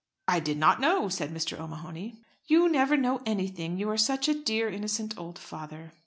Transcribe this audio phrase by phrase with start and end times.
[0.27, 1.59] "I did not know," said Mr.
[1.59, 2.15] O'Mahony.
[2.47, 5.91] "You never know anything, you are such a dear, innocent old father."